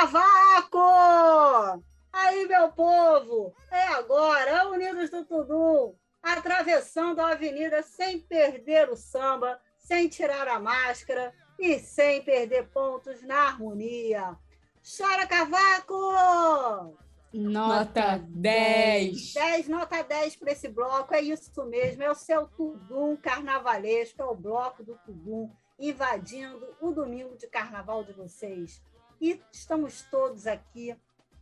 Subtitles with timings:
[0.00, 1.84] Cavaco!
[2.10, 9.60] Aí, meu povo, é agora, Unidos do Tudum, atravessando a avenida sem perder o samba,
[9.76, 14.38] sem tirar a máscara e sem perder pontos na harmonia.
[14.82, 16.96] Chora, Cavaco!
[17.34, 19.34] Nota 10.
[19.34, 24.24] 10, nota 10 para esse bloco, é isso mesmo, é o seu Tudum carnavalesco, é
[24.24, 28.82] o bloco do Tudum invadindo o domingo de carnaval de vocês.
[29.20, 30.96] E estamos todos aqui,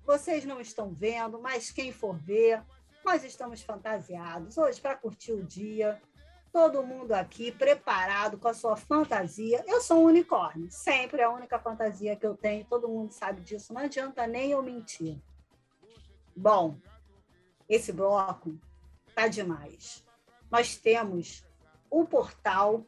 [0.05, 2.63] vocês não estão vendo, mas quem for ver,
[3.05, 6.01] nós estamos fantasiados hoje para curtir o dia.
[6.53, 9.65] Todo mundo aqui preparado com a sua fantasia.
[9.69, 13.43] Eu sou um unicórnio, sempre é a única fantasia que eu tenho, todo mundo sabe
[13.43, 15.21] disso, não adianta nem eu mentir.
[16.35, 16.77] Bom,
[17.69, 18.59] esse bloco
[19.15, 20.05] tá demais.
[20.51, 21.45] Nós temos
[21.91, 22.85] o portal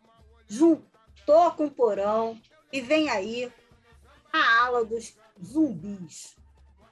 [0.48, 2.40] juntou com o porão
[2.72, 3.52] e vem aí
[4.32, 6.36] a ala dos zumbis.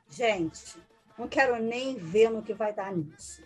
[0.08, 0.80] Gente,
[1.18, 3.42] não quero nem ver no que vai dar nisso.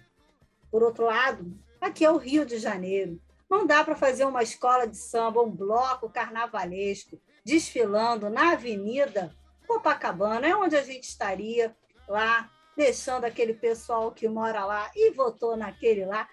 [0.71, 3.21] Por outro lado, aqui é o Rio de Janeiro.
[3.49, 9.35] Não dá para fazer uma escola de samba, um bloco carnavalesco, desfilando na Avenida
[9.67, 11.77] Copacabana, é onde a gente estaria
[12.09, 16.29] lá deixando aquele pessoal que mora lá e votou naquele lá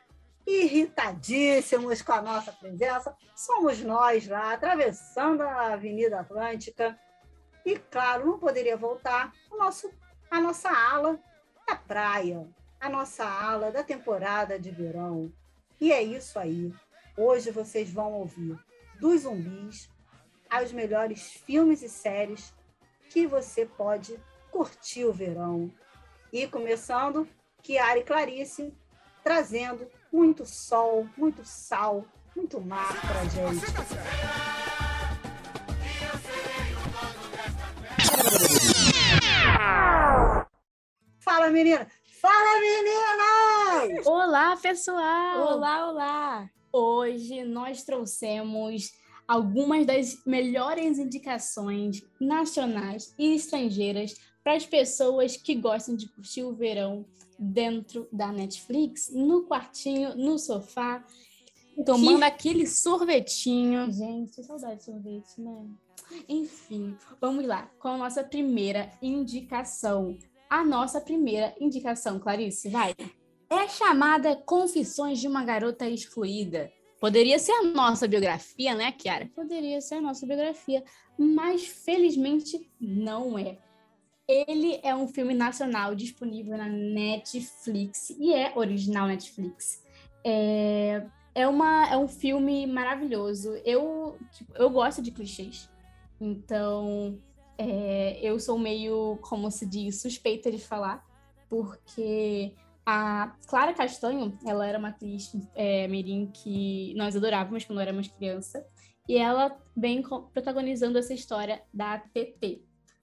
[0.48, 3.16] irritadíssimos com a nossa presença.
[3.36, 6.98] Somos nós lá, atravessando a Avenida Atlântica.
[7.70, 9.94] E, claro, não poderia voltar o nosso,
[10.32, 11.20] a nossa ala
[11.68, 12.50] da praia,
[12.82, 15.32] a nossa ala da temporada de verão.
[15.80, 16.74] E é isso aí.
[17.16, 18.58] Hoje vocês vão ouvir
[19.00, 19.88] dos zumbis
[20.50, 22.56] aos melhores filmes e séries
[23.08, 25.72] que você pode curtir o verão.
[26.34, 27.30] E começando,
[27.62, 28.74] Kiara e Clarice,
[29.24, 32.04] trazendo muito sol, muito sal,
[32.36, 34.59] muito mar para gente.
[41.20, 41.88] Fala, menina!
[42.22, 44.06] Fala, meninas!
[44.06, 45.54] Olá, pessoal!
[45.54, 46.50] Olá, olá!
[46.72, 48.92] Hoje nós trouxemos
[49.28, 56.54] algumas das melhores indicações nacionais e estrangeiras para as pessoas que gostam de curtir o
[56.54, 57.08] verão
[57.40, 61.04] dentro da Netflix, no quartinho, no sofá,
[61.84, 62.26] tomando que...
[62.26, 63.92] aquele sorvetinho.
[63.92, 65.66] Gente, saudade de sorvete, né?
[66.28, 70.18] Enfim, vamos lá com a nossa primeira indicação.
[70.50, 72.96] A nossa primeira indicação, Clarice, vai.
[73.50, 76.72] É chamada Confissões de uma Garota Excluída.
[77.00, 79.30] Poderia ser a nossa biografia, né, Kiara?
[79.34, 80.84] Poderia ser a nossa biografia,
[81.18, 83.58] mas felizmente não é.
[84.28, 89.82] Ele é um filme nacional disponível na Netflix e é original Netflix.
[90.24, 93.56] É, é, uma, é um filme maravilhoso.
[93.66, 95.70] Eu, tipo, eu gosto de clichês.
[96.20, 97.20] Então,
[97.58, 101.06] é, eu sou meio, como se diz, suspeita de falar,
[101.50, 102.54] porque
[102.86, 108.66] a Clara Castanho, ela era uma atriz é, mirim que nós adorávamos quando éramos criança,
[109.08, 110.02] e ela vem
[110.34, 112.62] protagonizando essa história da TT,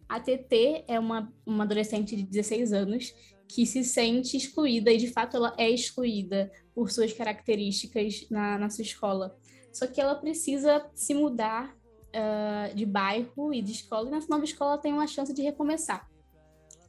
[0.08, 3.14] a TT é uma, uma adolescente de 16 anos
[3.48, 8.70] que se sente excluída, e de fato ela é excluída por suas características na, na
[8.70, 9.36] sua escola.
[9.72, 11.76] Só que ela precisa se mudar
[12.16, 16.08] uh, de bairro e de escola, e nessa nova escola tem uma chance de recomeçar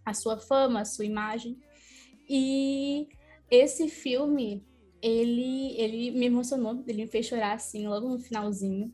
[0.06, 1.60] a sua fama, a sua imagem.
[2.30, 3.10] E
[3.52, 4.66] esse filme,
[5.02, 8.94] ele, ele me emocionou, ele me fez chorar assim, logo no finalzinho.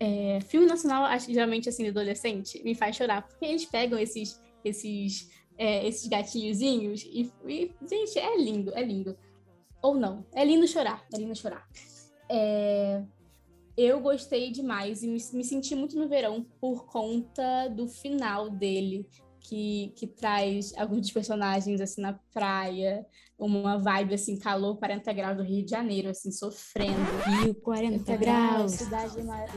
[0.00, 5.30] É, filme nacional, geralmente, assim, de adolescente, me faz chorar, porque eles pegam esses, esses,
[5.56, 9.16] é, esses gatinhozinhos e, e, gente, é lindo, é lindo.
[9.82, 11.68] Ou não, é lindo chorar, é lindo chorar.
[12.28, 13.02] É,
[13.76, 19.06] eu gostei demais e me, me senti muito no verão por conta do final dele,
[19.40, 23.04] que, que traz alguns dos personagens assim na praia,
[23.38, 26.98] uma vibe assim, calor 40 graus do Rio de Janeiro, assim, sofrendo.
[27.42, 28.72] Rio 40 graus.
[28.72, 29.16] Cidade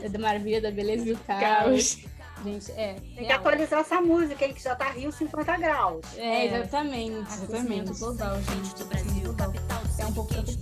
[0.09, 1.99] da maravilha, da beleza e do caos.
[2.43, 2.93] Gente, é.
[3.15, 6.05] Tem que atualizar essa música, hein, que já tá Rio 50 graus.
[6.17, 7.33] É, exatamente.
[7.33, 7.99] Exatamente.
[7.99, 8.75] global, gente.
[8.75, 10.55] Do Brasil, capital é um pouco do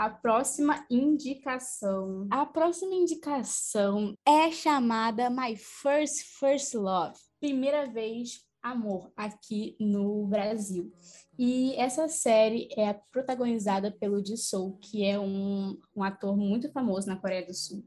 [0.00, 2.26] A próxima indicação.
[2.30, 10.90] A próxima indicação é chamada My First First Love primeira vez amor aqui no Brasil.
[11.38, 17.16] E essa série é protagonizada pelo Jisoo, que é um, um ator muito famoso na
[17.16, 17.86] Coreia do Sul.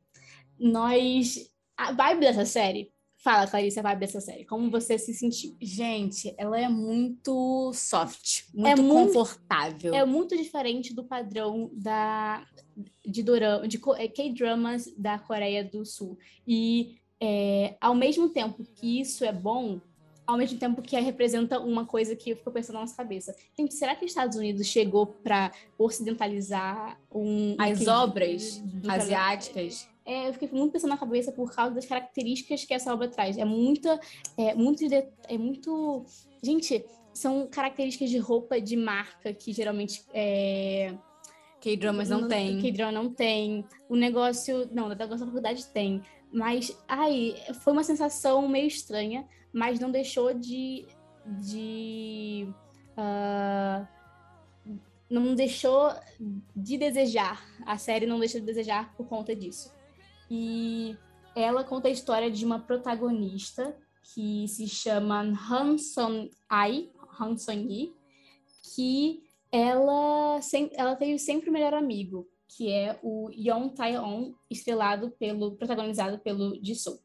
[0.59, 1.51] Nós.
[1.75, 2.94] A vibe dessa série
[3.24, 4.44] Fala, Clarice, a vibe dessa série.
[4.44, 5.56] Como você se sentiu?
[5.62, 9.94] Gente, ela é muito soft, muito É muito- confortável.
[9.96, 12.46] É muito diferente do padrão da
[13.06, 16.18] de dorama, de eh, K-dramas da Coreia do Sul.
[16.46, 19.80] E é, ao mesmo tempo que isso é bom,
[20.28, 23.34] ao mesmo tempo que representa uma coisa que eu fico pensando na nossa cabeça.
[23.58, 29.88] Gente, será que os Estados Unidos chegou para ocidentalizar um As obras asiáticas.
[30.06, 33.38] É, eu fiquei muito pensando na cabeça por causa das características que essa obra traz.
[33.38, 34.00] É muita,
[34.38, 34.84] é muito,
[35.28, 36.06] é muito,
[36.42, 40.94] gente, são características de roupa de marca que geralmente é,
[41.62, 42.60] K-dramas não tem.
[42.60, 43.66] K-drama não tem.
[43.88, 46.02] O negócio, não, da negócio da faculdade tem.
[46.32, 50.86] Mas, ai, foi uma sensação meio estranha, mas não deixou de,
[51.26, 52.48] de
[52.98, 53.88] ah,
[55.10, 55.92] não deixou
[56.56, 57.46] de desejar.
[57.66, 59.72] A série não deixou de desejar por conta disso.
[60.35, 60.97] E
[61.35, 66.89] ela conta a história de uma protagonista que se chama Han Song Ai,
[67.19, 67.94] Han Song Yi,
[68.74, 69.21] que
[69.51, 70.39] ela,
[70.71, 76.59] ela teve sempre o melhor amigo, que é o Yeon Tae-on, estrelado pelo, protagonizado pelo
[76.65, 76.97] Jisoo.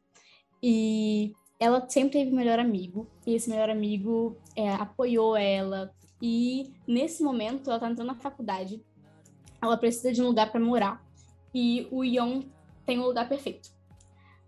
[0.61, 6.73] E ela sempre teve o melhor amigo, e esse melhor amigo é, apoiou ela, e
[6.87, 8.83] nesse momento ela tá entrando na faculdade,
[9.61, 11.05] ela precisa de um lugar para morar,
[11.53, 12.41] e o Yeon
[12.89, 13.69] tem um lugar perfeito.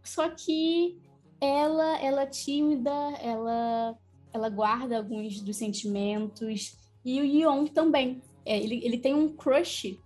[0.04, 1.00] Só que
[1.40, 2.90] ela, ela é tímida,
[3.22, 3.96] ela,
[4.34, 8.20] ela guarda alguns dos sentimentos, e o Yeon também.
[8.44, 10.00] É, ele, ele tem um crush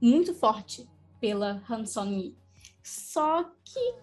[0.00, 0.88] muito forte
[1.20, 2.34] pela Han Song-yi.
[2.82, 3.94] Só que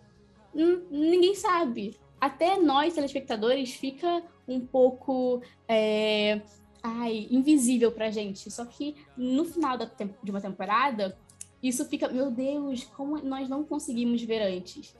[0.54, 1.98] ninguém sabe.
[2.22, 6.44] Até nós, telespectadores, fica um pouco é,
[6.84, 8.52] ai, invisível pra gente.
[8.52, 9.90] Só que no final da
[10.22, 11.18] de uma temporada,
[11.64, 14.94] isso fica, meu Deus, como nós não conseguimos ver antes.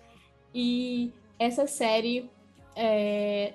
[0.56, 2.30] E essa série
[2.74, 3.54] é,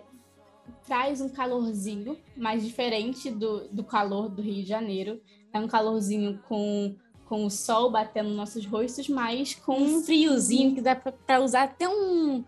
[0.86, 5.20] traz um calorzinho mais diferente do, do calor do Rio de Janeiro.
[5.52, 6.94] É um calorzinho com,
[7.24, 11.40] com o sol batendo nos nossos rostos, mas com Um friozinho que dá pra, pra
[11.40, 12.44] usar até um,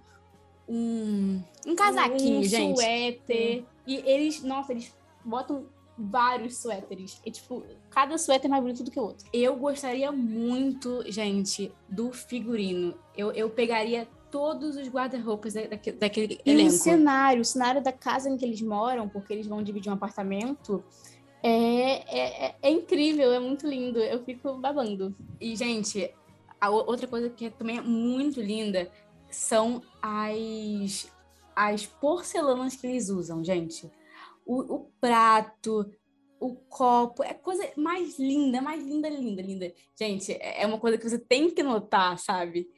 [0.69, 2.77] um, um casaquinho, um gente.
[2.77, 3.65] suéter.
[3.87, 5.65] E eles, nossa, eles botam
[6.01, 7.21] vários suéteres.
[7.25, 9.27] E, tipo, cada suéter é mais bonito do que o outro.
[9.33, 12.95] Eu gostaria muito, gente, do figurino.
[13.17, 16.71] Eu, eu pegaria todos os guarda-roupas da- daque- daquele E o elenco.
[16.71, 20.83] cenário, o cenário da casa em que eles moram, porque eles vão dividir um apartamento,
[21.43, 23.99] é, é, é- é incrível, é muito lindo.
[23.99, 25.15] Eu fico babando.
[25.41, 26.13] E, gente,
[26.61, 28.91] a outra coisa que também é muito linda
[29.31, 31.11] são as,
[31.57, 33.91] as porcelanas que eles usam, gente.
[34.53, 35.89] O, o prato,
[36.41, 39.73] o copo, é coisa mais linda, mais linda, linda, linda.
[39.97, 42.69] Gente, é é uma coisa que você tem que notar, sabe?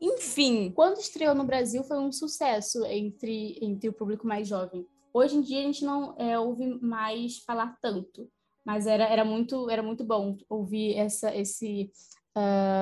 [0.00, 4.86] Enfim, Quando estreou no Brasil, foi um sucesso entre, entre o público mais jovem.
[5.12, 8.26] Hoje em dia, a gente não é, ouve mais falar tanto.
[8.64, 11.90] Mas era, era, muito, era muito bom ouvir essa, esse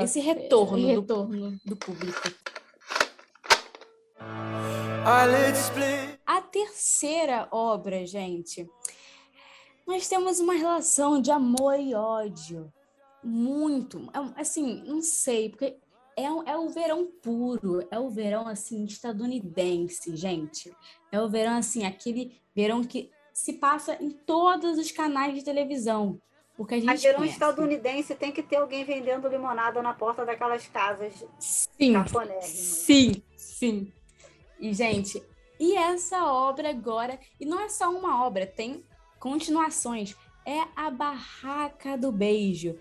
[0.05, 1.58] esse retorno, do- retorno.
[1.64, 2.23] do público.
[5.05, 6.18] Eyelids split.
[6.28, 8.69] A terceira obra, gente,
[9.86, 12.70] nós temos uma relação de amor e ódio.
[13.25, 14.10] Muito.
[14.36, 15.78] é Assim, não sei, porque
[16.14, 20.70] é, um- é o verão puro, é o verão, assim, estadunidense, gente.
[21.10, 26.20] É o verão, assim, aquele verão que se passa em todos os canais de televisão.
[26.58, 27.34] Porque a gente A verão conhece.
[27.36, 31.94] estadunidense tem que ter alguém vendendo limonada na porta daquelas casas Sim.
[32.43, 33.93] Sim, sim.
[34.60, 35.22] E, gente,
[35.58, 38.84] e essa obra agora, e não é só uma obra, tem
[39.19, 40.15] continuações.
[40.46, 42.77] É a Barraca do Beijo.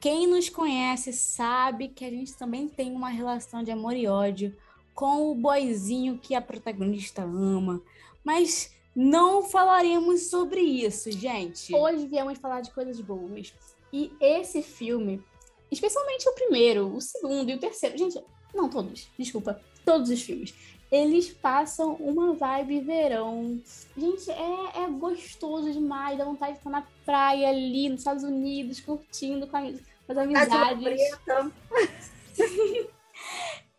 [0.00, 4.56] Quem nos conhece sabe que a gente também tem uma relação de amor e ódio
[4.94, 7.82] com o boizinho que a protagonista ama.
[8.24, 11.74] Mas não falaremos sobre isso, gente.
[11.74, 13.52] Hoje viemos falar de coisas boas.
[13.92, 15.22] E esse filme,
[15.70, 18.18] especialmente o primeiro, o segundo e o terceiro, gente,
[18.54, 20.54] não todos, desculpa, todos os filmes,
[20.90, 23.60] eles passam uma vibe verão.
[23.96, 28.80] Gente, é, é gostoso demais, dá vontade de estar na praia ali, nos Estados Unidos,
[28.80, 31.10] curtindo com, a, com as Tá de amizades.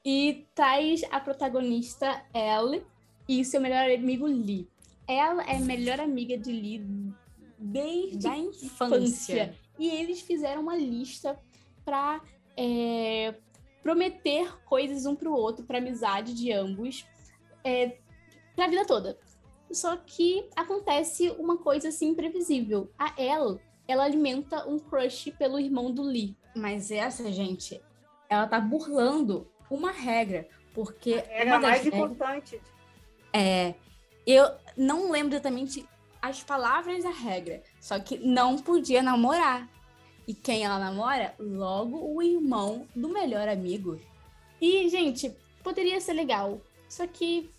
[0.09, 2.81] E traz a protagonista Elle
[3.27, 4.65] e seu melhor amigo Lee.
[5.05, 7.13] Ela é a melhor amiga de Lee
[7.59, 9.53] desde Da a infância.
[9.77, 11.37] E eles fizeram uma lista
[11.83, 12.21] para
[13.87, 17.05] prometer coisas um pro outro, para amizade de ambos,
[17.63, 17.95] é,
[18.53, 19.17] pra vida toda.
[19.71, 22.91] Só que acontece uma coisa assim imprevisível.
[22.99, 26.35] A Elle, ela alimenta um crush pelo irmão do Lee.
[26.53, 27.81] Mas essa, gente,
[28.29, 30.45] ela tá burlando uma regra.
[30.73, 32.61] Porque É uma a das mais regras- importante.
[33.31, 33.73] é,
[34.25, 35.87] eu não lembro exatamente
[36.21, 39.69] as palavras da regra, só que não podia namorar.
[40.27, 41.33] E quem ela namora?
[41.39, 43.99] Logo o irmão do melhor amigo.
[44.61, 45.31] E, gente,
[45.63, 46.59] poderia ser legal.
[46.89, 47.49] Só que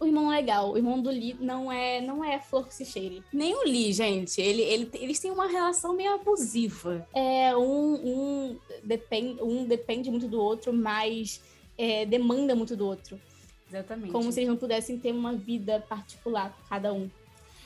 [0.00, 0.72] o irmão é legal.
[0.72, 3.22] O irmão do Lee não é, não é flor que se cheire.
[3.32, 4.40] Nem o Lee, gente.
[4.40, 7.06] Ele, ele, eles têm uma relação meio abusiva.
[7.14, 11.40] É, um, um, depende, um depende muito do outro, mas
[11.78, 13.20] é, demanda muito do outro.
[13.68, 14.12] Exatamente.
[14.12, 17.08] Como se eles não pudessem ter uma vida particular, cada um.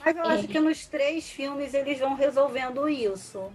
[0.05, 0.29] Mas eu É.
[0.35, 3.51] acho que nos três filmes eles vão resolvendo isso.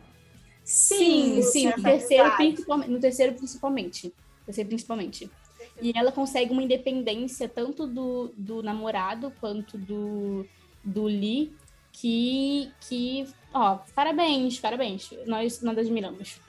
[0.66, 2.38] Sim, sim, no terceiro, amizade.
[2.38, 4.14] principalmente, no terceiro principalmente.
[4.46, 5.32] Terceiro principalmente.
[5.80, 10.46] E ela consegue uma independência tanto do, do namorado quanto do,
[10.84, 11.54] do Lee,
[11.92, 15.12] que, que, ó, parabéns, parabéns.
[15.28, 16.42] Nós, nós admiramos.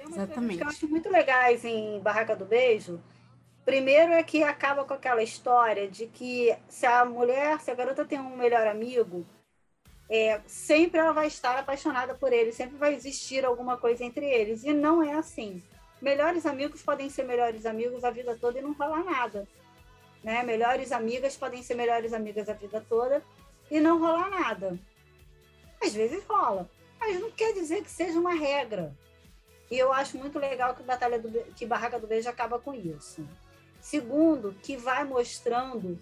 [0.00, 0.58] Exatamente.
[0.58, 3.00] que eu acho muito legais em Barraca do Beijo.
[3.64, 8.04] Primeiro é que acaba com aquela história de que se a mulher, se a garota
[8.04, 9.24] tem um melhor amigo,
[10.08, 14.64] é, sempre ela vai estar apaixonada por ele, sempre vai existir alguma coisa entre eles.
[14.64, 15.62] E não é assim.
[16.00, 19.48] Melhores amigos podem ser melhores amigos a vida toda e não rolar nada.
[20.22, 20.42] Né?
[20.42, 23.22] Melhores amigas podem ser melhores amigas a vida toda
[23.70, 24.78] e não rolar nada.
[25.82, 26.68] Às vezes rola,
[26.98, 28.94] mas não quer dizer que seja uma regra.
[29.70, 32.72] E eu acho muito legal que, Batalha do, Be- que Barraca do Beijo acaba com
[32.74, 33.26] isso.
[33.80, 35.98] Segundo, que vai mostrando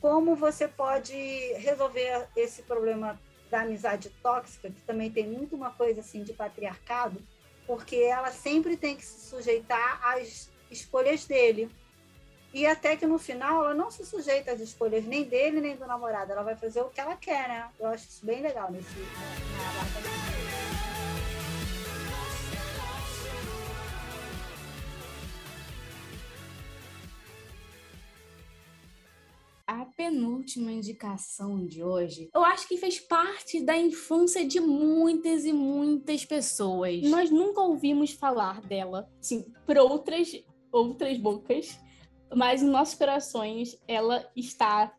[0.00, 1.14] como você pode
[1.54, 3.18] resolver esse problema
[3.54, 7.22] da amizade tóxica, que também tem muito uma coisa assim de patriarcado,
[7.68, 11.70] porque ela sempre tem que se sujeitar às escolhas dele.
[12.52, 15.86] E até que no final ela não se sujeita às escolhas nem dele nem do
[15.86, 17.70] namorado, ela vai fazer o que ela quer, né?
[17.78, 18.92] Eu acho isso bem legal nesse
[29.96, 36.24] penúltima indicação de hoje, eu acho que fez parte da infância de muitas e muitas
[36.24, 37.02] pessoas.
[37.02, 40.32] Nós nunca ouvimos falar dela, sim, por outras,
[40.72, 41.78] outras bocas,
[42.34, 44.92] mas em nossos corações ela está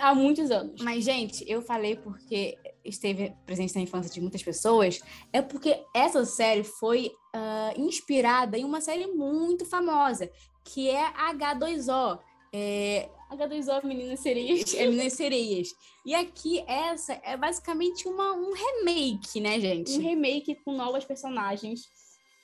[0.00, 0.80] há muitos anos.
[0.82, 5.00] Mas, gente, eu falei porque esteve presente na infância de muitas pessoas,
[5.32, 10.30] é porque essa série foi ah, inspirada em uma série muito famosa,
[10.64, 12.18] que é H2O.
[12.54, 14.74] É, H2O, Meninas Sereias.
[14.74, 15.68] é Meninas Sereias.
[16.04, 19.98] E aqui, essa é basicamente uma, um remake, né, um gente?
[19.98, 21.82] remake com novas personagens.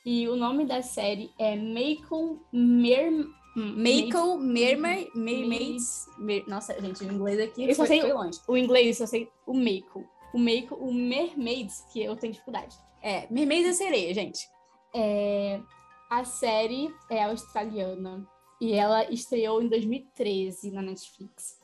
[0.07, 3.13] E o nome da série é Macon Mer...
[3.57, 6.07] Michael Mermaid, Mermaids.
[6.17, 8.39] Mer- Nossa, gente, o inglês aqui Eu só sei- longe.
[8.47, 10.05] O inglês, eu sei o Macon.
[10.33, 12.77] O Macon, o Mermaids, que eu tenho dificuldade.
[13.03, 14.47] É, Mermaids é sereia, gente.
[14.95, 15.61] É,
[16.09, 18.25] a série é australiana
[18.61, 21.59] e ela estreou em 2013 na Netflix.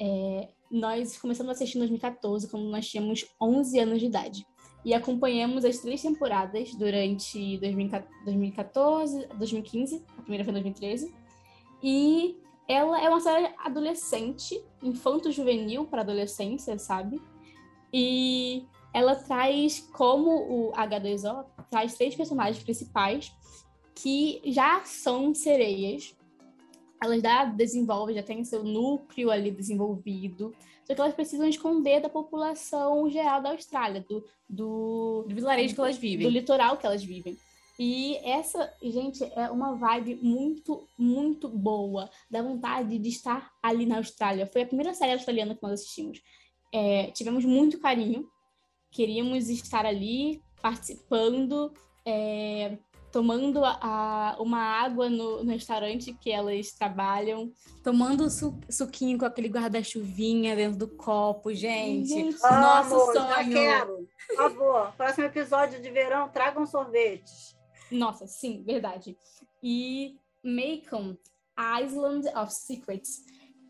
[0.00, 4.46] É, nós começamos a assistir em 2014, quando nós tínhamos 11 anos de idade.
[4.84, 11.14] E acompanhamos as três temporadas durante 2014, 2015, a primeira foi em 2013.
[11.82, 12.36] E
[12.68, 17.20] ela é uma série adolescente, infanto-juvenil para adolescência, sabe?
[17.92, 23.32] E ela traz, como o H2O, traz três personagens principais
[23.94, 26.16] que já são sereias.
[27.04, 30.54] Elas já desenvolvem, já têm seu núcleo ali desenvolvido.
[30.84, 35.80] Só que elas precisam esconder da população geral da Austrália, do, do, Do vilarejo que
[35.80, 36.26] elas vivem.
[36.26, 37.36] do litoral que elas vivem.
[37.78, 42.08] E essa, gente, é uma vibe muito, muito boa.
[42.30, 44.46] Dá vontade de estar ali na Austrália.
[44.46, 46.22] Foi a primeira série australiana que nós assistimos.
[46.72, 48.28] É, tivemos muito carinho.
[48.92, 51.72] Queríamos estar ali, participando,
[52.06, 52.78] é,
[53.14, 57.52] tomando a- a- uma água no, no restaurante que elas trabalham.
[57.80, 62.08] Tomando su- suquinho com aquele guarda-chuvinha dentro do copo, gente.
[62.08, 63.52] Gente, Nosso Amo, já sonho.
[63.52, 64.08] quero.
[64.26, 67.56] Por favor, próximo episódio de verão, tragam sorvetes.
[67.88, 69.16] Nossa, sim, verdade.
[69.62, 71.16] E Macon,
[71.84, 73.22] Island of Secrets,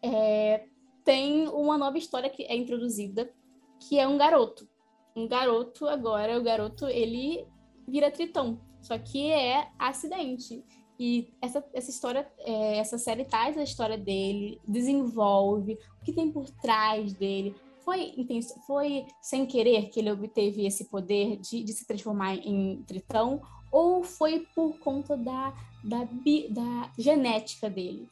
[0.03, 0.65] é,
[1.05, 3.31] tem uma nova história que é introduzida,
[3.79, 4.67] que é um garoto.
[5.15, 7.47] Um garoto, agora, o garoto, ele
[7.87, 8.59] vira tritão.
[8.85, 10.63] Só que é acidente.
[11.01, 16.31] E essa, essa história, é, essa série traz a história dele, desenvolve o que tem
[16.31, 17.57] por trás dele.
[17.85, 22.83] Foi, inten- foi sem querer que ele obteve esse poder de, de se transformar em
[22.87, 23.41] tritão?
[23.73, 28.09] ou foi por conta da, da, bi- da genética dele.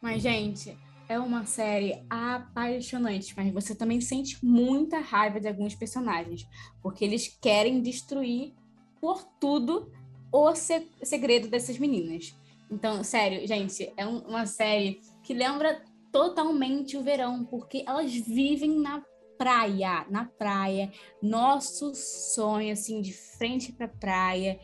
[0.00, 6.46] Mas, gente, é uma série apaixonante, mas você também sente muita raiva de alguns personagens,
[6.80, 8.54] porque eles querem destruir
[9.00, 9.90] por tudo
[10.32, 12.34] o se- segredo dessas meninas.
[12.70, 15.82] Então, sério, gente, é um- uma série que lembra
[16.12, 19.02] totalmente o verão, porque elas vivem na
[19.38, 20.92] praia, na praia.
[21.22, 24.60] Nosso sonho, assim, de frente pra praia.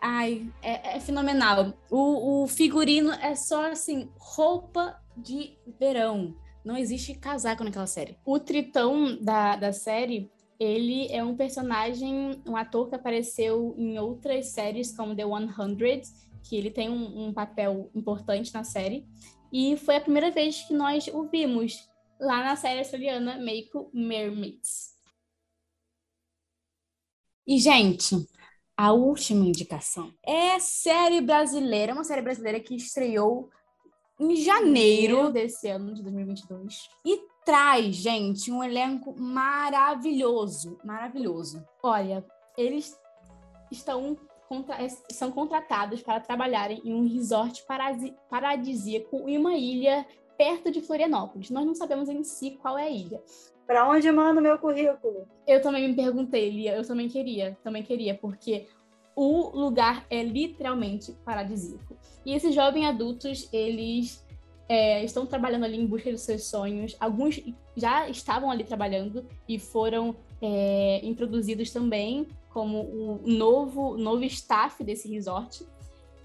[0.00, 1.74] Ai, é, é fenomenal.
[1.90, 6.34] O, o figurino é só, assim, roupa de verão.
[6.64, 8.16] Não existe casaco naquela série.
[8.24, 10.30] O tritão da, da série,
[10.60, 16.02] ele é um personagem, um ator que apareceu em outras séries, como The 100,
[16.42, 19.08] que ele tem um, um papel importante na série.
[19.50, 21.88] E foi a primeira vez que nós o vimos
[22.20, 24.94] lá na série australiana Make Mermaids.
[27.46, 28.14] E, gente,
[28.76, 33.50] a última indicação é série brasileira, uma série brasileira que estreou
[34.20, 41.64] em janeiro desse ano de 2022 e traz, gente, um elenco maravilhoso, maravilhoso.
[41.82, 42.24] Olha,
[42.56, 42.98] eles
[43.70, 44.16] estão
[44.48, 44.76] contra-
[45.10, 47.64] são contratados para trabalharem em um resort
[48.28, 50.06] paradisíaco em uma ilha
[50.36, 51.50] perto de Florianópolis.
[51.50, 53.22] Nós não sabemos em si qual é a ilha.
[53.66, 55.28] Para onde manda o meu currículo?
[55.46, 58.66] Eu também me perguntei, Lia, eu também queria, também queria, porque
[59.14, 61.96] o lugar é literalmente paradisíaco.
[62.26, 64.26] E esses jovens adultos, eles
[64.70, 66.96] é, estão trabalhando ali em busca dos seus sonhos.
[67.00, 67.40] Alguns
[67.76, 75.08] já estavam ali trabalhando e foram é, introduzidos também como o novo, novo staff desse
[75.12, 75.66] resort.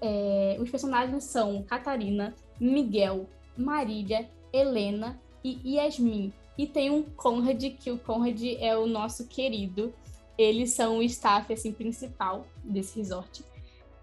[0.00, 6.32] É, os personagens são Catarina, Miguel, Marília, Helena e Yasmin.
[6.56, 9.92] E tem um Conrad, que o Conrad é o nosso querido.
[10.38, 13.42] Eles são o staff assim, principal desse resort.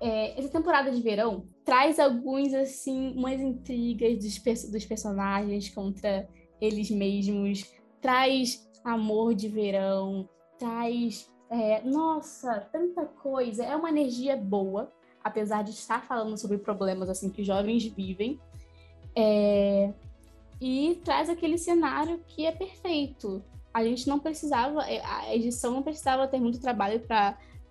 [0.05, 6.27] É, essa temporada de verão traz alguns, assim, umas intrigas dos, dos personagens contra
[6.59, 10.27] eles mesmos, traz amor de verão,
[10.59, 11.31] traz.
[11.49, 13.63] é, nossa, tanta coisa.
[13.63, 14.91] É uma energia boa,
[15.23, 18.37] apesar de estar falando sobre problemas assim que jovens vivem.
[19.15, 19.93] É,
[20.59, 23.41] e traz aquele cenário que é perfeito.
[23.73, 26.99] A gente não precisava, é, a edição não precisava ter muito trabalho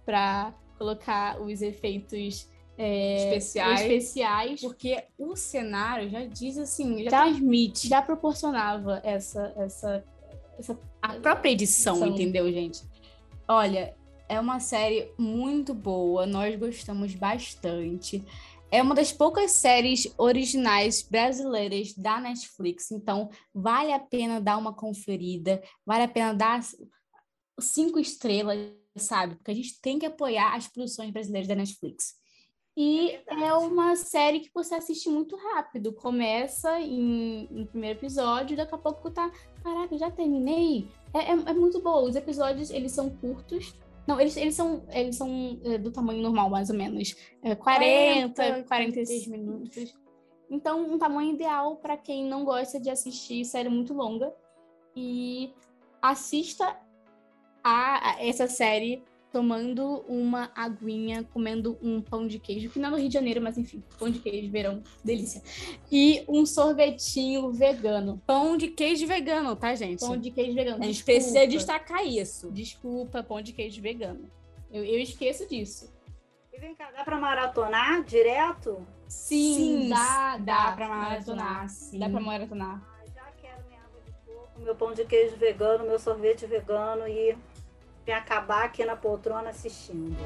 [0.06, 3.80] para colocar os efeitos é, Especiais.
[3.82, 7.88] especiais, Porque o cenário já diz assim, já, Já- transmite.
[7.88, 10.04] já proporcionava essa, essa,
[10.58, 12.82] essa A própria edição, São- entendeu, gente?
[13.46, 13.94] Olha,
[14.28, 18.24] é uma série muito boa, nós gostamos bastante.
[18.70, 24.72] É uma das poucas séries originais brasileiras da Netflix, então vale a pena dar uma
[24.72, 26.62] conferida, vale a pena dar
[27.60, 28.58] cinco estrelas,
[28.96, 29.36] sabe?
[29.36, 32.20] Porque a gente tem que apoiar as produções brasileiras da Netflix.
[32.76, 35.92] E É é uma série que você assiste muito rápido.
[35.92, 39.30] Começa em, no primeiro episódio, daqui a pouco tá.
[39.62, 40.88] Caraca, já terminei.
[41.12, 42.08] É, é, é muito boa.
[42.08, 43.74] Os episódios, eles são curtos.
[44.06, 47.14] Não, eles, eles são, eles são é, do tamanho normal, mais ou menos.
[47.42, 49.94] É, 40, 40, 46 minutos.
[50.50, 54.34] Então, um tamanho ideal para quem não gosta de assistir série muito longa.
[54.96, 55.52] E
[56.00, 56.76] assista
[57.62, 62.98] a, essa série tomando uma aguinha, comendo um pão de queijo, que não é no
[62.98, 65.42] Rio de Janeiro, mas enfim, pão de queijo, verão, delícia.
[65.90, 68.22] E um sorvetinho vegano.
[68.26, 70.00] Pão de queijo vegano, tá, gente?
[70.00, 70.82] Pão de queijo vegano.
[70.82, 71.18] A gente Desculpa.
[71.20, 72.50] precisa destacar isso.
[72.52, 74.30] Desculpa, pão de queijo vegano.
[74.70, 75.90] Eu, eu esqueço disso.
[76.52, 78.86] E vem cá, dá para maratonar direto?
[79.08, 81.44] Sim, dá, dá, dá pra pra maratonar.
[81.44, 81.98] maratonar, sim.
[81.98, 82.82] Dá pra maratonar.
[82.84, 87.08] Ah, já quero minha água de coco, meu pão de queijo vegano, meu sorvete vegano
[87.08, 87.34] e
[88.06, 90.16] me acabar aqui na poltrona assistindo.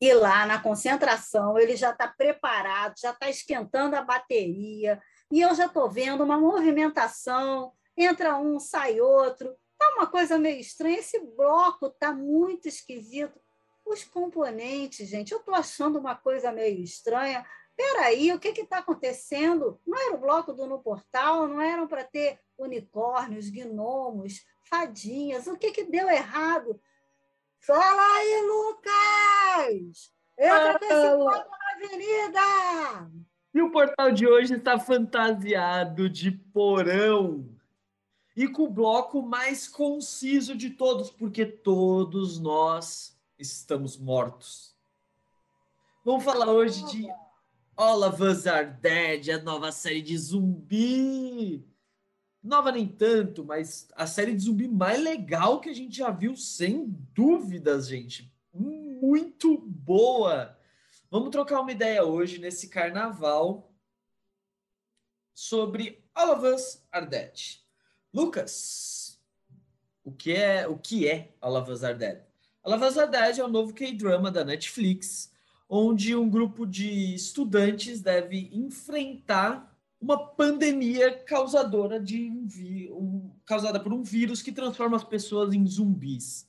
[0.00, 5.54] E lá na concentração, ele já está preparado, já está esquentando a bateria, e eu
[5.54, 9.54] já estou vendo uma movimentação, entra um, sai outro.
[9.76, 10.98] Tá uma coisa meio estranha.
[10.98, 13.40] Esse bloco tá muito esquisito.
[13.84, 17.44] Os componentes, gente, eu estou achando uma coisa meio estranha.
[17.78, 19.80] Peraí, o que está acontecendo?
[19.86, 21.46] Não era o bloco do No Portal?
[21.46, 25.46] Não eram para ter unicórnios, gnomos, fadinhas?
[25.46, 26.80] O que, que deu errado?
[27.60, 30.12] Fala aí, Lucas!
[30.36, 33.10] Entra com esse bloco na avenida!
[33.54, 37.48] E o portal de hoje está fantasiado de porão.
[38.36, 44.76] E com o bloco mais conciso de todos, porque todos nós estamos mortos.
[46.04, 47.08] Vamos falar hoje de
[47.80, 51.64] All of Us Are Dead, a nova série de zumbi.
[52.42, 56.34] Nova nem tanto, mas a série de zumbi mais legal que a gente já viu,
[56.34, 58.34] sem dúvidas, gente.
[58.52, 60.58] Muito boa.
[61.08, 63.72] Vamos trocar uma ideia hoje nesse carnaval
[65.32, 67.60] sobre All of Us Are Dead.
[68.12, 69.20] Lucas,
[70.02, 72.26] o que é o que é A Love Us Are Dead.
[72.64, 75.32] A Love Us Are Dead é o novo K-drama da Netflix,
[75.68, 84.02] onde um grupo de estudantes deve enfrentar uma pandemia causadora de um, causada por um
[84.02, 86.48] vírus que transforma as pessoas em zumbis.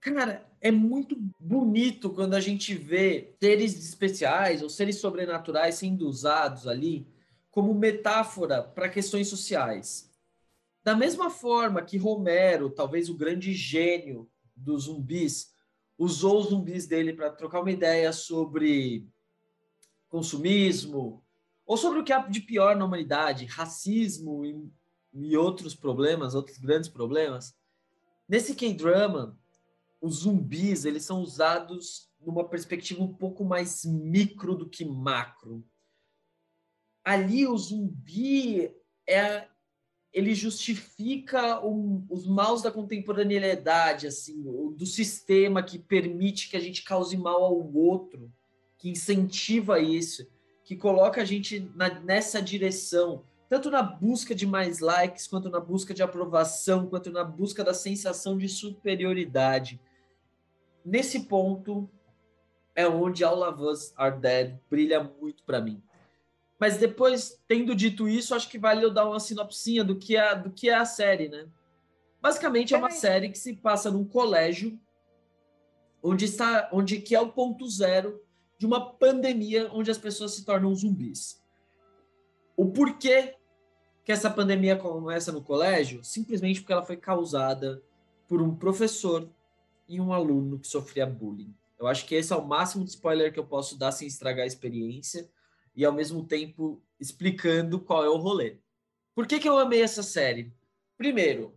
[0.00, 6.66] Cara, é muito bonito quando a gente vê seres especiais ou seres sobrenaturais sendo usados
[6.66, 7.06] ali
[7.50, 10.10] como metáfora para questões sociais.
[10.82, 15.53] Da mesma forma que Romero, talvez o grande gênio dos zumbis,
[15.98, 19.06] usou os zumbis dele para trocar uma ideia sobre
[20.08, 21.24] consumismo,
[21.66, 24.70] ou sobre o que há de pior na humanidade, racismo e,
[25.12, 27.54] e outros problemas, outros grandes problemas.
[28.28, 29.38] Nesse K-drama,
[30.00, 35.64] os zumbis eles são usados numa perspectiva um pouco mais micro do que macro.
[37.02, 38.74] Ali o zumbi
[39.06, 39.48] é
[40.14, 44.40] ele justifica um- os maus da contemporaneidade, assim,
[44.76, 48.32] do sistema que permite que a gente cause mal ao outro,
[48.78, 50.24] que incentiva isso,
[50.64, 55.58] que coloca a gente na- nessa direção, tanto na busca de mais likes, quanto na
[55.58, 59.80] busca de aprovação, quanto na busca da sensação de superioridade.
[60.84, 61.90] Nesse ponto
[62.74, 65.82] é onde All of Us Are Dead brilha muito para mim.
[66.58, 70.34] Mas depois, tendo dito isso, acho que vale eu dar uma sinopsinha do que é,
[70.34, 71.46] do que é a série, né?
[72.20, 73.00] Basicamente é uma Peraí.
[73.00, 74.78] série que se passa num colégio
[76.02, 78.22] onde está, onde que é o ponto zero
[78.58, 81.42] de uma pandemia onde as pessoas se tornam zumbis.
[82.56, 83.34] O porquê
[84.04, 86.04] que essa pandemia começa no colégio?
[86.04, 87.82] Simplesmente porque ela foi causada
[88.28, 89.28] por um professor
[89.88, 91.54] e um aluno que sofria bullying.
[91.78, 94.44] Eu acho que esse é o máximo de spoiler que eu posso dar sem estragar
[94.44, 95.28] a experiência
[95.74, 98.58] e ao mesmo tempo explicando qual é o rolê.
[99.14, 100.52] Por que, que eu amei essa série?
[100.96, 101.56] Primeiro,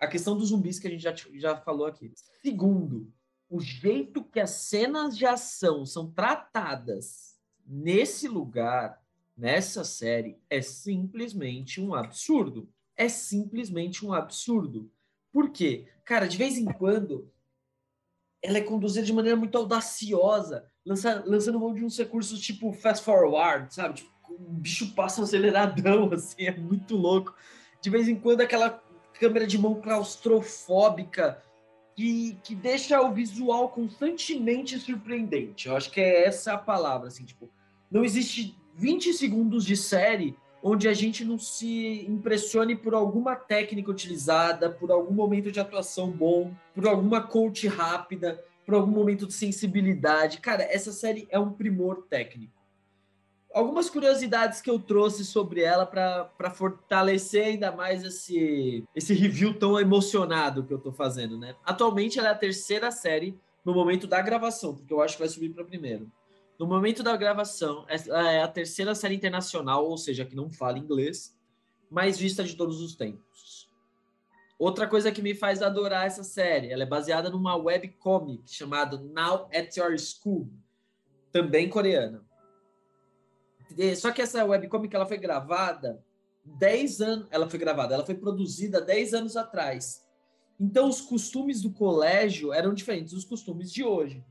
[0.00, 2.12] a questão dos zumbis que a gente já, já falou aqui.
[2.42, 3.12] Segundo,
[3.48, 9.02] o jeito que as cenas de ação são tratadas nesse lugar,
[9.36, 12.68] nessa série, é simplesmente um absurdo.
[12.96, 14.90] É simplesmente um absurdo.
[15.32, 15.86] Por quê?
[16.04, 17.30] Cara, de vez em quando
[18.42, 23.04] ela é conduzida de maneira muito audaciosa, lança, lançando mão de uns recursos tipo fast
[23.04, 23.96] forward, sabe?
[23.96, 27.34] Tipo, o bicho passa um aceleradão, assim, é muito louco.
[27.80, 31.42] De vez em quando aquela câmera de mão claustrofóbica
[31.94, 35.68] que, que deixa o visual constantemente surpreendente.
[35.68, 37.50] Eu acho que é essa a palavra, assim, tipo,
[37.90, 43.90] não existe 20 segundos de série onde a gente não se impressione por alguma técnica
[43.90, 49.32] utilizada, por algum momento de atuação bom, por alguma coach rápida, por algum momento de
[49.32, 50.42] sensibilidade.
[50.42, 52.52] Cara, essa série é um primor técnico.
[53.50, 59.80] Algumas curiosidades que eu trouxe sobre ela para fortalecer ainda mais esse, esse review tão
[59.80, 61.56] emocionado que eu tô fazendo, né?
[61.64, 65.30] Atualmente ela é a terceira série no momento da gravação, porque eu acho que vai
[65.30, 66.12] subir para primeiro.
[66.58, 70.78] No momento da gravação, ela é a terceira série internacional, ou seja, que não fala
[70.78, 71.34] inglês,
[71.90, 73.67] mais vista de todos os tempos.
[74.58, 79.48] Outra coisa que me faz adorar essa série, ela é baseada numa webcomic chamada Now
[79.54, 80.50] at Your School,
[81.30, 82.24] também coreana.
[83.96, 86.02] Só que essa webcomic ela foi gravada
[86.44, 90.04] 10 anos, ela foi gravada, ela foi produzida 10 anos atrás.
[90.58, 94.24] Então os costumes do colégio eram diferentes dos costumes de hoje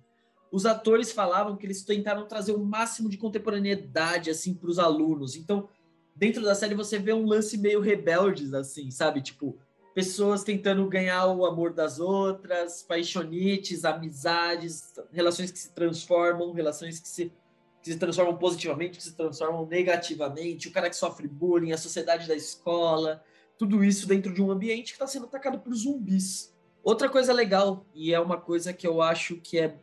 [0.52, 5.36] os atores falavam que eles tentaram trazer o máximo de contemporaneidade assim para os alunos.
[5.36, 5.68] Então,
[6.16, 9.22] dentro da série você vê um lance meio rebeldes assim, sabe?
[9.22, 9.58] Tipo,
[9.98, 17.08] pessoas tentando ganhar o amor das outras, paixonites, amizades, relações que se transformam, relações que
[17.08, 17.34] se
[17.82, 22.28] que se transformam positivamente, que se transformam negativamente, o cara que sofre bullying, a sociedade
[22.28, 23.24] da escola,
[23.58, 26.56] tudo isso dentro de um ambiente que está sendo atacado por zumbis.
[26.84, 29.80] Outra coisa legal, e é uma coisa que eu acho que é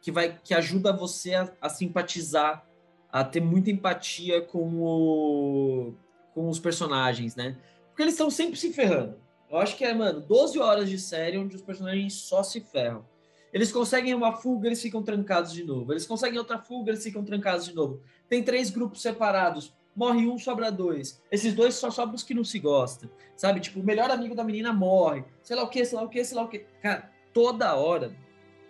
[0.00, 2.64] que vai que ajuda você a, a simpatizar,
[3.10, 5.94] a ter muita empatia com, o,
[6.32, 7.56] com os personagens, né?
[7.88, 9.26] Porque eles estão sempre se ferrando.
[9.50, 13.04] Eu acho que é, mano, 12 horas de série onde os personagens só se ferram.
[13.52, 15.92] Eles conseguem uma fuga, eles ficam trancados de novo.
[15.92, 18.02] Eles conseguem outra fuga, eles ficam trancados de novo.
[18.28, 19.74] Tem três grupos separados.
[19.96, 21.22] Morre um, sobra dois.
[21.30, 23.08] Esses dois só sobram os que não se gostam.
[23.34, 23.60] Sabe?
[23.60, 25.24] Tipo, o melhor amigo da menina morre.
[25.42, 26.58] Sei lá o que, sei lá o que, sei lá o que.
[26.82, 28.14] Cara, toda hora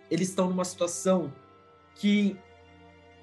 [0.09, 1.31] eles estão numa situação
[1.95, 2.37] que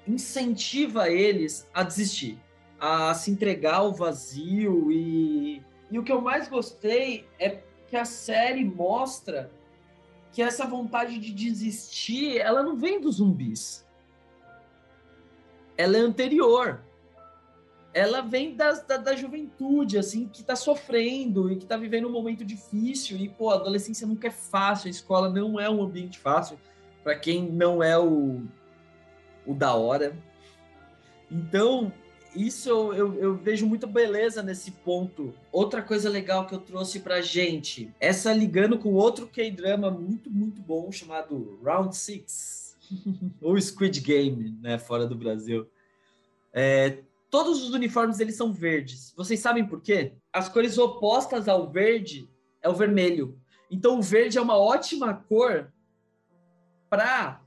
[0.07, 2.39] incentiva eles a desistir,
[2.79, 8.05] a se entregar ao vazio e e o que eu mais gostei é que a
[8.05, 9.49] série mostra
[10.31, 13.85] que essa vontade de desistir, ela não vem dos zumbis.
[15.77, 16.81] Ela é anterior.
[17.93, 22.11] ela vem das, da, da juventude, assim, que tá sofrendo e que tá vivendo um
[22.11, 23.17] momento difícil.
[23.17, 26.59] E, pô, a adolescência nunca é fácil, a escola não é um ambiente fácil
[27.03, 28.43] para quem não é o,
[29.45, 30.15] o da hora.
[31.31, 31.91] Então,
[32.37, 35.33] isso eu, eu, eu, vejo muita beleza nesse ponto.
[35.51, 40.61] Outra coisa legal que eu trouxe pra gente, essa ligando com outro K-drama muito, muito
[40.61, 42.77] bom, chamado Round Six
[43.41, 45.67] ou Squid Game, né, fora do Brasil.
[46.53, 49.13] É, todos os uniformes eles são verdes.
[49.15, 50.13] Vocês sabem por quê?
[50.31, 52.29] As cores opostas ao verde
[52.61, 53.39] é o vermelho.
[53.69, 55.71] Então o verde é uma ótima cor
[56.89, 57.41] para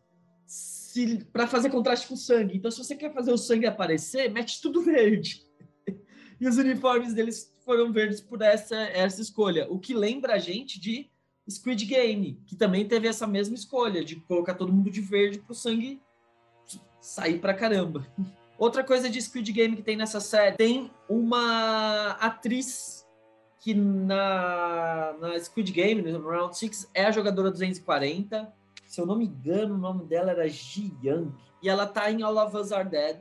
[1.33, 2.57] para fazer contraste com o sangue.
[2.57, 5.45] Então se você quer fazer o sangue aparecer, mete tudo verde.
[6.41, 10.81] e os uniformes deles foram verdes por essa essa escolha, o que lembra a gente
[10.81, 11.11] de
[11.49, 15.53] Squid Game, que também teve essa mesma escolha de colocar todo mundo de verde para
[15.53, 16.01] o sangue
[17.01, 18.07] sair para caramba.
[18.59, 23.07] Outra coisa de Squid Game que tem nessa série, tem uma atriz
[23.59, 28.53] que na, na Squid Game, no Round 6, é a jogadora 240.
[28.91, 31.33] Se eu não me engano, o nome dela era Ji Young.
[31.63, 33.21] E ela tá em All of Us Are Dead,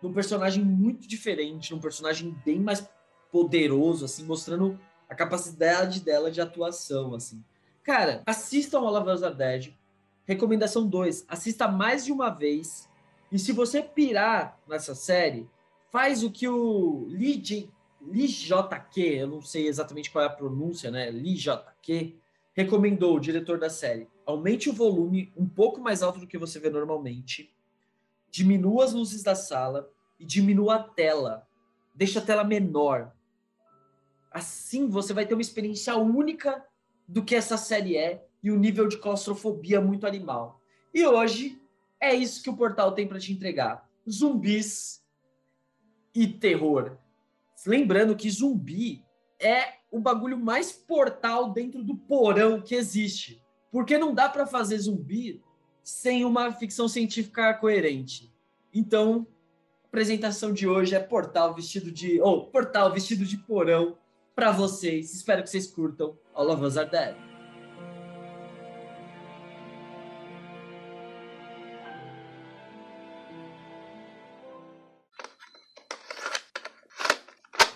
[0.00, 2.88] num personagem muito diferente, num personagem bem mais
[3.30, 4.80] poderoso, assim, mostrando
[5.10, 7.44] a capacidade dela de atuação, assim.
[7.82, 9.74] Cara, assistam All of Us Are Dead.
[10.26, 12.88] Recomendação 2, assista mais de uma vez
[13.30, 15.46] e se você pirar nessa série,
[15.90, 20.90] faz o que o Lee, Lee JQ, eu não sei exatamente qual é a pronúncia,
[20.90, 21.10] né?
[21.10, 22.16] Lee JQ,
[22.54, 24.08] recomendou o diretor da série.
[24.30, 27.52] Aumente o volume um pouco mais alto do que você vê normalmente,
[28.30, 29.90] diminua as luzes da sala
[30.20, 31.48] e diminua a tela.
[31.92, 33.12] Deixa a tela menor.
[34.30, 36.64] Assim você vai ter uma experiência única
[37.08, 40.60] do que essa série é e um nível de claustrofobia muito animal.
[40.94, 41.60] E hoje
[41.98, 45.04] é isso que o portal tem para te entregar: zumbis
[46.14, 46.96] e terror.
[47.66, 49.04] Lembrando que zumbi
[49.40, 53.42] é o bagulho mais portal dentro do porão que existe.
[53.70, 55.40] Porque não dá para fazer zumbi
[55.82, 58.32] sem uma ficção científica coerente.
[58.74, 59.26] Então,
[59.84, 63.96] a apresentação de hoje é portal vestido de, ou oh, portal vestido de porão
[64.34, 65.14] para vocês.
[65.14, 66.16] Espero que vocês curtam.
[66.34, 67.30] All of Us Are Dead.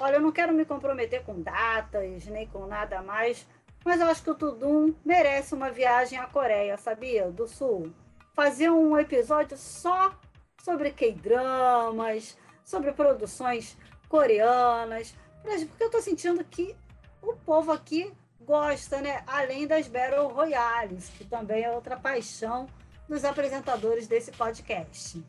[0.04, 3.46] Olha, eu não quero me comprometer com datas, nem com nada mais,
[3.84, 7.30] mas eu acho que o Tudum merece uma viagem à Coreia, sabia?
[7.30, 7.92] Do Sul.
[8.32, 10.18] Fazer um episódio só
[10.62, 13.76] sobre K-dramas, sobre produções
[14.08, 16.74] coreanas, porque eu tô sentindo que
[17.20, 19.22] o povo aqui gosta, né?
[19.26, 22.66] Além das Battle Royales, que também é outra paixão
[23.08, 25.22] dos apresentadores desse podcast.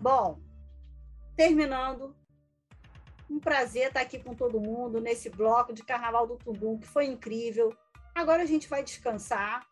[0.00, 0.38] Bom,
[1.36, 2.14] terminando,
[3.30, 7.06] um prazer estar aqui com todo mundo nesse bloco de Carnaval do Tundum, que foi
[7.06, 7.74] incrível.
[8.14, 9.66] Agora a gente vai descansar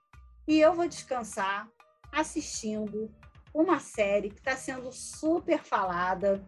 [0.47, 1.69] e eu vou descansar
[2.11, 3.11] assistindo
[3.55, 6.43] uma série que está sendo super falada.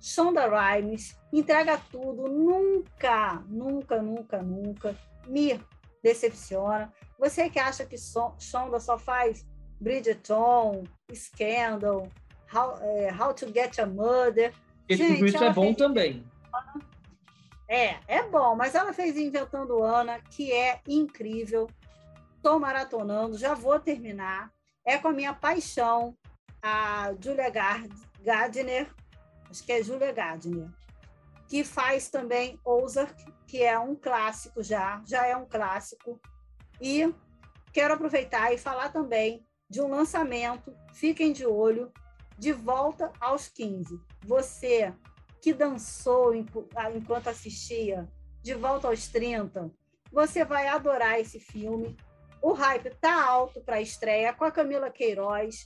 [0.00, 5.60] Shonda Rhimes entrega tudo, nunca, nunca, nunca, nunca me
[6.02, 6.92] decepciona.
[7.18, 9.46] Você que acha que Shonda só faz
[9.80, 12.08] Bridgerton, Scandal,
[12.52, 14.52] How, é, How to Get a Mother.
[14.88, 15.76] E tudo isso é bom fez...
[15.76, 16.24] também.
[17.68, 21.68] É, é bom, mas ela fez Inventando Ana, que é incrível.
[22.34, 24.50] Estou maratonando, já vou terminar.
[24.84, 26.16] É com a minha paixão,
[26.62, 28.90] a Julia Gardner,
[29.50, 30.70] acho que é Julia Gardner,
[31.46, 36.18] que faz também Ozark, que é um clássico já, já é um clássico.
[36.80, 37.12] E
[37.70, 41.92] quero aproveitar e falar também de um lançamento, fiquem de olho,
[42.38, 44.00] de volta aos 15.
[44.24, 44.94] Você
[45.40, 46.32] que dançou
[46.74, 48.08] ah, enquanto assistia
[48.42, 49.70] De Volta aos 30,
[50.12, 51.96] você vai adorar esse filme.
[52.40, 55.64] O hype tá alto para a estreia com a Camila Queiroz.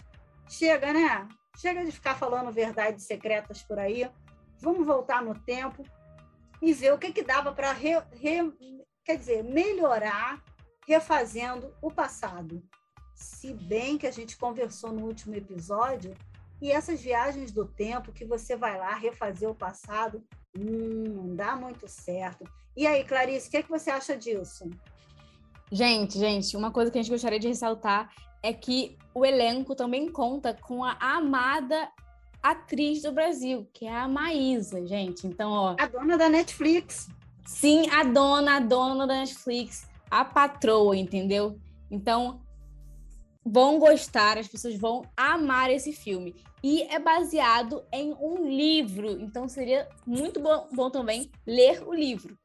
[0.49, 1.29] Chega, né?
[1.57, 4.11] Chega de ficar falando verdades secretas por aí.
[4.61, 5.85] Vamos voltar no tempo
[6.61, 8.53] e ver o que, que dava para re, re,
[9.05, 10.43] quer dizer, melhorar
[10.87, 12.63] refazendo o passado.
[13.15, 16.15] Se bem que a gente conversou no último episódio
[16.63, 20.23] e essas viagens do tempo que você vai lá refazer o passado,
[20.57, 22.45] hum, não dá muito certo.
[22.77, 24.71] E aí, Clarice, o que, é que você acha disso?
[25.73, 30.09] Gente, gente, uma coisa que a gente gostaria de ressaltar é que o elenco também
[30.09, 31.91] conta com a amada
[32.41, 35.27] atriz do Brasil, que é a Maísa, gente.
[35.27, 35.77] Então, ó.
[35.81, 37.09] A dona da Netflix.
[37.45, 41.59] Sim, a dona, a dona da Netflix, a patroa, entendeu?
[41.91, 42.41] Então,
[43.45, 46.37] vão gostar, as pessoas vão amar esse filme.
[46.63, 49.11] E é baseado em um livro.
[49.21, 52.39] Então seria muito bom, bom também ler o livro.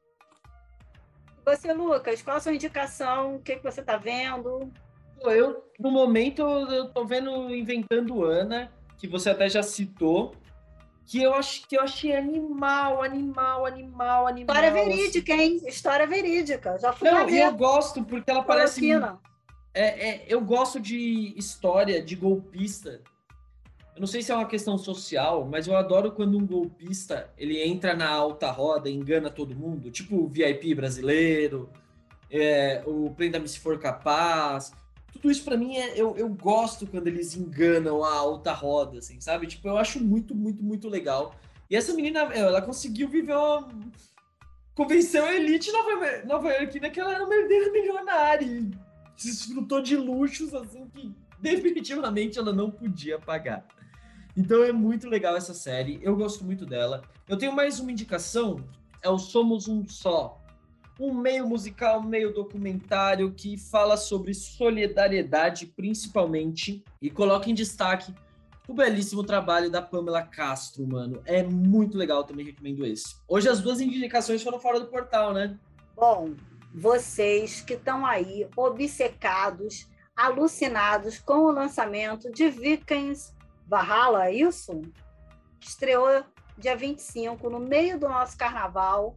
[1.44, 3.36] Você, Lucas, qual a sua indicação?
[3.36, 4.70] O que, que você está vendo?
[5.20, 10.34] Eu, no momento, eu tô vendo Inventando Ana, que você até já citou,
[11.06, 14.54] que eu acho que eu achei animal, animal, animal, animal.
[14.56, 14.88] História assim.
[14.90, 15.60] verídica, hein?
[15.66, 16.78] História verídica.
[16.78, 17.56] Já fui lá Não, e eu ver.
[17.56, 18.92] gosto porque ela parece.
[18.92, 23.00] É, é, eu gosto de história de golpista.
[23.98, 27.60] Eu não sei se é uma questão social, mas eu adoro quando um golpista ele
[27.60, 31.68] entra na alta roda engana todo mundo, tipo o VIP brasileiro,
[32.30, 34.70] é, o Prenda-me se for capaz.
[35.12, 39.20] Tudo isso pra mim é, eu, eu gosto quando eles enganam a alta roda, assim,
[39.20, 39.48] sabe?
[39.48, 41.34] Tipo, eu acho muito, muito, muito legal.
[41.68, 43.68] E essa menina, ela conseguiu viver uma.
[44.76, 48.46] Convenceu a elite nova, nova iorquina que ela era uma herdeira milionária.
[48.46, 48.70] e
[49.16, 53.66] Desfrutou de luxos, assim, que definitivamente ela não podia pagar.
[54.38, 57.02] Então é muito legal essa série, eu gosto muito dela.
[57.28, 58.64] Eu tenho mais uma indicação,
[59.02, 60.40] é o Somos Um Só.
[61.00, 68.14] Um meio musical, meio documentário que fala sobre solidariedade, principalmente, e coloca em destaque
[68.68, 71.20] o belíssimo trabalho da Pamela Castro, mano.
[71.26, 73.16] É muito legal, também recomendo esse.
[73.26, 75.58] Hoje as duas indicações foram fora do portal, né?
[75.96, 76.34] Bom,
[76.72, 83.36] vocês que estão aí obcecados, alucinados com o lançamento de Vikings
[83.68, 84.80] Valhalla, é isso?
[85.60, 86.24] Estreou
[86.56, 89.16] dia 25, no meio do nosso carnaval.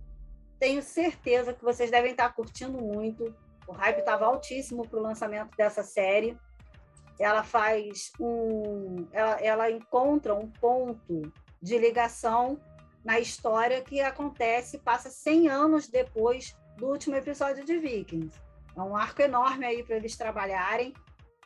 [0.60, 3.34] Tenho certeza que vocês devem estar curtindo muito.
[3.66, 6.38] O hype estava altíssimo para o lançamento dessa série.
[7.18, 9.08] Ela faz um.
[9.12, 12.60] Ela, ela encontra um ponto de ligação
[13.04, 18.40] na história que acontece, passa 100 anos depois do último episódio de Vikings.
[18.76, 20.94] É um arco enorme aí para eles trabalharem.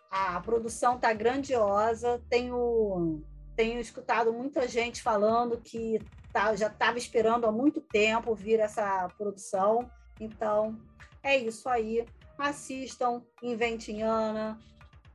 [0.09, 2.21] A produção está grandiosa.
[2.29, 3.21] Tenho,
[3.55, 5.99] tenho escutado muita gente falando que
[6.31, 9.89] tá, já estava esperando há muito tempo vir essa produção.
[10.19, 10.77] Então,
[11.23, 12.05] é isso aí.
[12.37, 14.57] Assistam Inventem Ana,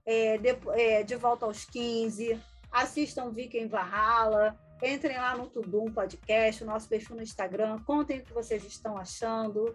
[0.07, 2.40] é, de, é, de Volta aos 15,
[2.72, 8.24] assistam Viking Valhalla, entrem lá no Tudum Podcast, o nosso perfil no Instagram, contem o
[8.24, 9.74] que vocês estão achando.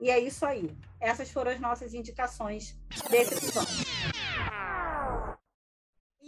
[0.00, 0.70] E é isso aí.
[1.00, 2.78] Essas foram as nossas indicações
[3.10, 3.87] desse episódio.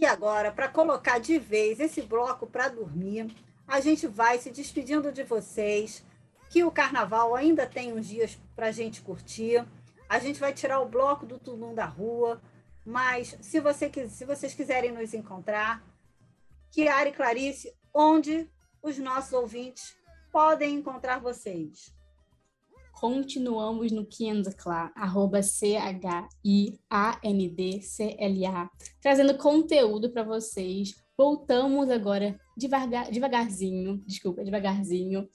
[0.00, 3.30] E agora, para colocar de vez esse bloco para dormir,
[3.68, 6.02] a gente vai se despedindo de vocês,
[6.48, 9.62] que o carnaval ainda tem uns dias para a gente curtir.
[10.08, 12.40] A gente vai tirar o bloco do Tulum da rua,
[12.82, 15.84] mas se, você, se vocês quiserem nos encontrar,
[16.70, 18.48] Kiara e Clarice, onde
[18.82, 19.94] os nossos ouvintes
[20.32, 21.92] podem encontrar vocês?
[23.00, 26.30] Continuamos no Kiandcla, arroba C-H-I-A-N-D-C-L-A,
[29.00, 30.94] trazendo conteúdo para vocês.
[31.16, 35.26] Voltamos agora devagar, devagarzinho, desculpa, devagarzinho.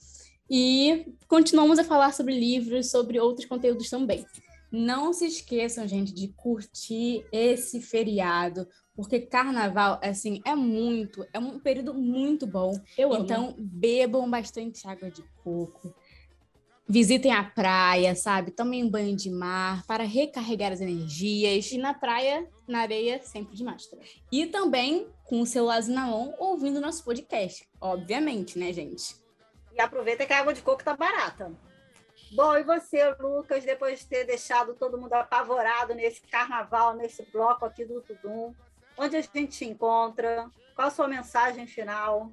[0.48, 4.24] E continuamos a falar sobre livros, sobre outros conteúdos também.
[4.70, 11.58] Não se esqueçam, gente, de curtir esse feriado, porque carnaval, assim, é muito, é um
[11.58, 12.72] período muito bom.
[12.96, 13.24] Eu amo.
[13.24, 15.92] Então, bebam bastante água de coco.
[16.88, 18.52] Visitem a praia, sabe?
[18.52, 21.72] Tomem um banho de mar para recarregar as energias.
[21.72, 24.02] E na praia, na areia, sempre de máscara.
[24.30, 27.68] E também com o celularzinho na mão, ouvindo nosso podcast.
[27.80, 29.16] Obviamente, né, gente?
[29.74, 31.52] E aproveita que a água de coco tá barata.
[32.32, 37.64] Bom, e você, Lucas, depois de ter deixado todo mundo apavorado nesse carnaval, nesse bloco
[37.64, 38.54] aqui do Tudum,
[38.96, 40.48] onde a gente te encontra?
[40.74, 42.30] Qual a sua mensagem final?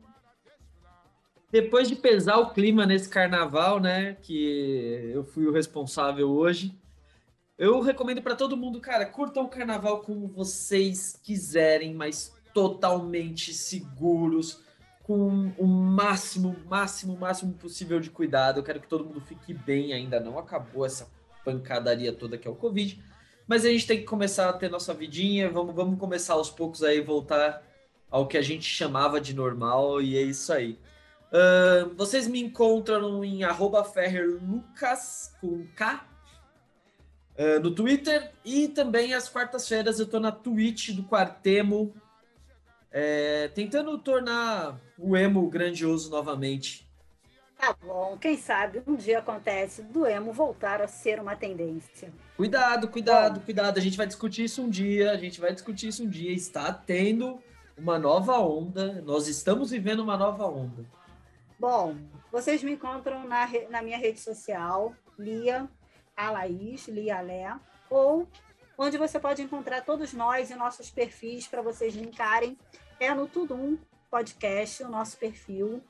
[1.53, 6.75] Depois de pesar o clima nesse carnaval, né, que eu fui o responsável hoje,
[7.59, 14.63] eu recomendo para todo mundo, cara, curtam o carnaval como vocês quiserem, mas totalmente seguros,
[15.03, 18.59] com o máximo, máximo, máximo possível de cuidado.
[18.59, 21.07] Eu quero que todo mundo fique bem, ainda não acabou essa
[21.45, 22.99] pancadaria toda que é o Covid,
[23.45, 26.81] mas a gente tem que começar a ter nossa vidinha, vamos, vamos começar aos poucos
[26.81, 27.61] aí voltar
[28.09, 30.79] ao que a gente chamava de normal e é isso aí.
[31.33, 33.39] Ahn, vocês me encontram em
[33.91, 36.05] ferrerlucas com K
[37.37, 41.93] ah, no Twitter e também às quartas-feiras eu tô na Twitch do Quartemo
[42.91, 46.88] é, tentando tornar o emo grandioso novamente.
[47.57, 52.13] Tá bom, quem sabe um dia acontece do emo voltar a ser uma tendência.
[52.36, 53.77] Cuidado, cuidado, cuidado.
[53.77, 55.11] A gente vai discutir isso um dia.
[55.11, 56.31] A gente vai discutir isso um dia.
[56.31, 57.39] Está tendo
[57.77, 59.01] uma nova onda.
[59.01, 60.86] Nós estamos vivendo uma nova onda.
[61.60, 61.95] Bom,
[62.32, 65.70] vocês me encontram na, na minha rede social, Lia
[66.16, 67.56] Alaís, Lia Lé,
[67.89, 68.28] ou
[68.78, 72.58] onde você pode encontrar todos nós e nossos perfis para vocês linkarem,
[72.99, 73.78] é no Tudum,
[74.10, 75.82] podcast, o nosso perfil.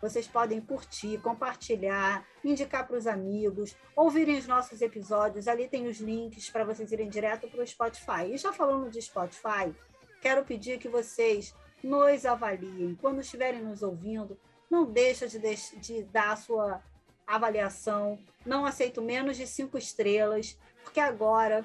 [0.00, 5.46] Vocês podem curtir, compartilhar, indicar para os amigos, ouvirem os nossos episódios.
[5.46, 8.32] Ali tem os links para vocês irem direto para o Spotify.
[8.32, 9.72] E já falando de Spotify,
[10.20, 12.96] quero pedir que vocês nos avaliem.
[13.00, 14.36] Quando estiverem nos ouvindo,
[14.72, 16.82] não deixa de, de dar a sua
[17.26, 18.18] avaliação.
[18.44, 21.62] Não aceito menos de cinco estrelas, porque agora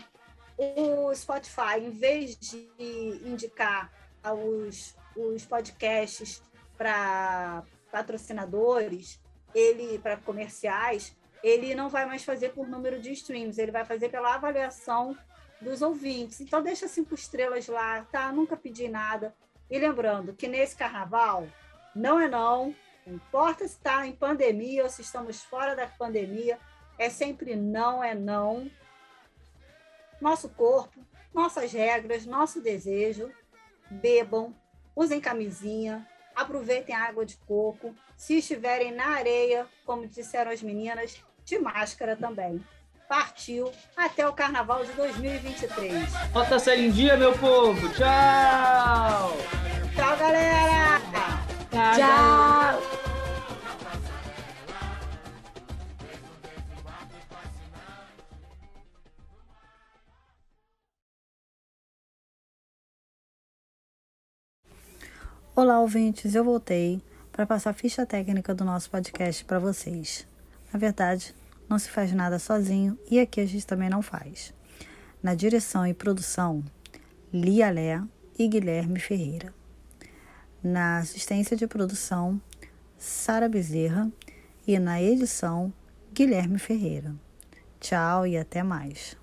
[0.58, 2.70] o Spotify, em vez de
[3.24, 3.90] indicar
[4.26, 6.44] os, os podcasts
[6.78, 9.22] para patrocinadores,
[9.56, 14.10] ele para comerciais, ele não vai mais fazer por número de streams, ele vai fazer
[14.10, 15.18] pela avaliação
[15.62, 16.42] dos ouvintes.
[16.42, 18.34] Então deixa cinco estrelas lá, tá?
[18.34, 19.34] Nunca pedi nada.
[19.70, 21.48] E lembrando que nesse carnaval
[21.96, 22.76] não é não,
[23.08, 26.60] não importa se está em pandemia ou se estamos fora da pandemia,
[27.00, 28.70] é sempre não é não
[30.20, 31.00] nosso corpo,
[31.34, 33.32] nossas regras, nosso desejo.
[33.90, 34.54] Bebam,
[34.94, 36.06] usem camisinha,
[36.36, 37.96] aproveitem a água de coco.
[38.18, 42.62] Se estiverem na areia, como disseram as meninas, de máscara também.
[43.08, 46.12] Partiu até o carnaval de 2023.
[46.34, 47.88] Bota a série em dia, meu povo.
[47.94, 49.32] Tchau!
[49.96, 51.00] Tchau, galera!
[51.72, 51.96] Tchau!
[51.96, 52.97] Tchau.
[65.60, 67.02] Olá, ouvintes, eu voltei
[67.32, 70.28] para passar a ficha técnica do nosso podcast para vocês.
[70.72, 71.34] Na verdade,
[71.68, 74.54] não se faz nada sozinho e aqui a gente também não faz.
[75.20, 76.64] Na direção e produção,
[77.34, 78.00] Lia Lé
[78.38, 79.52] e Guilherme Ferreira.
[80.62, 82.40] Na assistência de produção,
[82.96, 84.12] Sara Bezerra
[84.68, 85.74] e na edição,
[86.14, 87.16] Guilherme Ferreira.
[87.80, 89.18] Tchau e até mais.